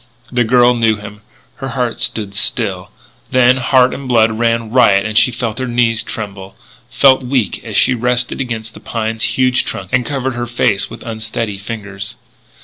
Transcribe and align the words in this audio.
The 0.31 0.43
girl 0.43 0.73
knew 0.73 0.95
him. 0.95 1.21
Her 1.57 1.67
heart 1.67 1.99
stood 1.99 2.33
still; 2.33 2.89
then 3.29 3.57
heart 3.57 3.93
and 3.93 4.07
blood 4.07 4.31
ran 4.31 4.71
riot 4.71 5.05
and 5.05 5.15
she 5.15 5.29
felt 5.31 5.59
her 5.59 5.67
knees 5.67 6.01
tremble, 6.01 6.55
felt 6.89 7.21
weak 7.21 7.63
as 7.63 7.77
she 7.77 7.93
rested 7.93 8.41
against 8.41 8.73
the 8.73 8.79
pine's 8.79 9.21
huge 9.37 9.63
trunk 9.63 9.91
and 9.93 10.03
covered 10.03 10.33
her 10.33 10.47
face 10.47 10.89
with 10.89 11.03
unsteady 11.03 11.59
fingers. 11.59 12.15